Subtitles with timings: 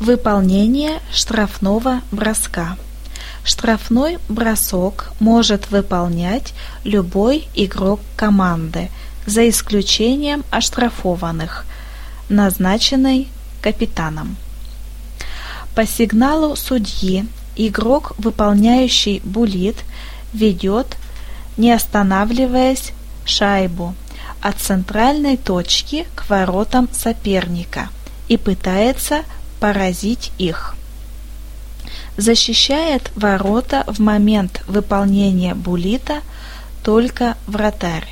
[0.00, 2.76] Выполнение штрафного броска.
[3.42, 8.90] Штрафной бросок может выполнять любой игрок команды,
[9.26, 11.66] за исключением оштрафованных,
[12.28, 13.28] назначенной
[13.60, 14.36] капитаном.
[15.74, 17.26] По сигналу судьи
[17.56, 19.76] игрок, выполняющий булит,
[20.32, 20.96] ведет,
[21.56, 22.92] не останавливаясь,
[23.24, 23.94] шайбу
[24.40, 27.88] от центральной точки к воротам соперника
[28.28, 29.22] и пытается
[29.60, 30.74] поразить их.
[32.16, 36.22] Защищает ворота в момент выполнения булита
[36.82, 38.08] только вратарь.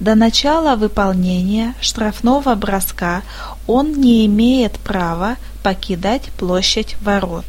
[0.00, 3.22] До начала выполнения штрафного броска
[3.66, 7.44] он не имеет права покидать площадь ворот.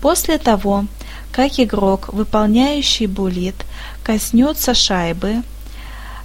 [0.00, 0.86] После того,
[1.32, 3.56] как игрок, выполняющий булит,
[4.02, 5.42] коснется шайбы,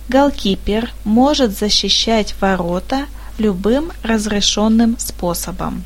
[0.08, 3.06] голкипер может защищать ворота
[3.38, 5.84] любым разрешенным способом.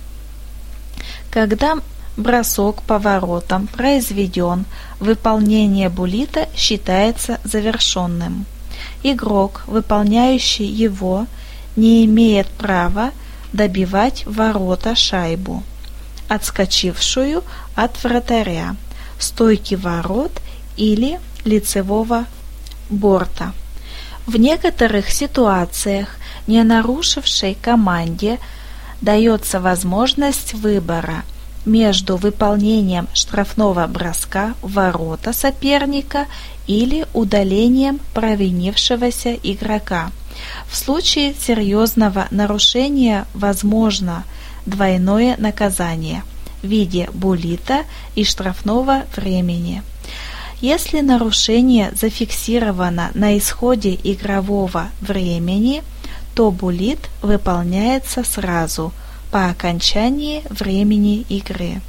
[1.35, 1.80] Когда
[2.16, 4.63] бросок по воротам произведен,
[5.01, 8.46] выполнение булита считается завершенным.
[9.04, 11.27] Игрок, выполняющий его,
[11.76, 13.12] не имеет права
[13.51, 15.62] добивать ворота шайбу,
[16.29, 17.43] отскочившую
[17.76, 18.77] от вратаря,
[19.20, 20.31] стойки ворот
[20.77, 22.27] или лицевого
[22.90, 23.52] борта.
[24.26, 26.15] В некоторых ситуациях
[26.48, 28.40] не нарушившей команде
[29.02, 31.24] дается возможность выбора
[31.66, 36.27] между выполнением штрафного броска ворота соперника
[36.68, 40.12] или удалением провинившегося игрока.
[40.70, 44.24] В случае серьезного нарушения возможно
[44.66, 46.24] двойное наказание
[46.62, 47.84] в виде булита
[48.16, 49.84] и штрафного времени.
[50.62, 55.84] Если нарушение зафиксировано на исходе игрового времени–
[56.36, 58.91] то булит выполняется сразу
[59.35, 61.81] по окончании времени игры.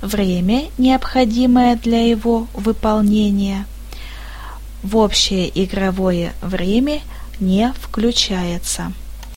[0.00, 3.66] Время, необходимое для его выполнения,
[4.82, 7.00] в общее игровое время
[7.40, 8.94] не включается.